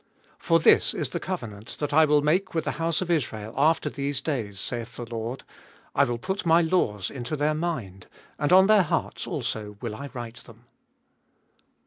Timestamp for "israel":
3.11-3.53